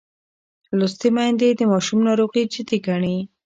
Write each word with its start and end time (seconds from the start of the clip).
لوستې 0.77 1.09
میندې 1.15 1.49
د 1.59 1.61
ماشوم 1.71 1.99
ناروغي 2.07 2.43
جدي 2.53 2.77
ګڼي. 2.87 3.17